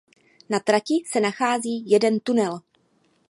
Na 0.49 0.59
trati 0.59 1.03
se 1.11 1.19
nachází 1.19 1.89
jeden 1.89 2.19
tunel. 2.19 2.59